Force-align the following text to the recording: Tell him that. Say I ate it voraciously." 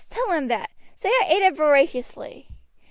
Tell 0.09 0.31
him 0.31 0.47
that. 0.47 0.71
Say 0.95 1.09
I 1.09 1.25
ate 1.29 1.43
it 1.43 1.55
voraciously." 1.55 2.49